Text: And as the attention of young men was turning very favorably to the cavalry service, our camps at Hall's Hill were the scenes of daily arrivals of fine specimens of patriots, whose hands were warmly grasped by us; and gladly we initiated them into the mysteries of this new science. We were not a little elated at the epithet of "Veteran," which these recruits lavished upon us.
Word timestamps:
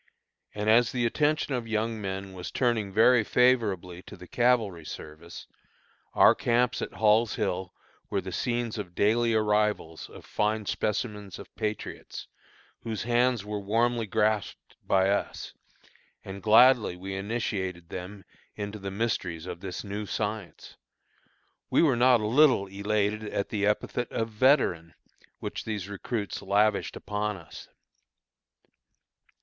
And 0.55 0.67
as 0.67 0.91
the 0.91 1.05
attention 1.05 1.53
of 1.53 1.67
young 1.67 2.01
men 2.01 2.33
was 2.33 2.49
turning 2.49 2.91
very 2.91 3.23
favorably 3.23 4.01
to 4.07 4.17
the 4.17 4.25
cavalry 4.27 4.83
service, 4.83 5.45
our 6.15 6.33
camps 6.33 6.81
at 6.81 6.93
Hall's 6.93 7.35
Hill 7.35 7.75
were 8.09 8.19
the 8.19 8.31
scenes 8.31 8.79
of 8.79 8.95
daily 8.95 9.35
arrivals 9.35 10.09
of 10.09 10.25
fine 10.25 10.65
specimens 10.65 11.37
of 11.37 11.55
patriots, 11.55 12.27
whose 12.79 13.03
hands 13.03 13.45
were 13.45 13.59
warmly 13.59 14.07
grasped 14.07 14.75
by 14.83 15.07
us; 15.07 15.53
and 16.25 16.41
gladly 16.41 16.95
we 16.95 17.13
initiated 17.13 17.89
them 17.89 18.25
into 18.55 18.79
the 18.79 18.89
mysteries 18.89 19.45
of 19.45 19.59
this 19.59 19.83
new 19.83 20.07
science. 20.07 20.77
We 21.69 21.83
were 21.83 21.95
not 21.95 22.21
a 22.21 22.25
little 22.25 22.65
elated 22.65 23.23
at 23.25 23.49
the 23.49 23.67
epithet 23.67 24.11
of 24.11 24.29
"Veteran," 24.29 24.95
which 25.37 25.63
these 25.63 25.87
recruits 25.89 26.41
lavished 26.41 26.95
upon 26.95 27.37
us. 27.37 27.67